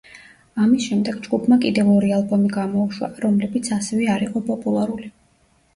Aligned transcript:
ამის 0.63 0.87
შემდეგ 0.91 1.19
ჯგუფმა 1.27 1.59
კიდევ 1.65 1.91
ორი 1.97 2.11
ალბომი 2.21 2.49
გამოუშვა, 2.57 3.11
რომლებიც 3.27 3.71
ასევე 3.79 4.13
არ 4.17 4.29
იყო 4.31 4.47
პოპულარული. 4.51 5.17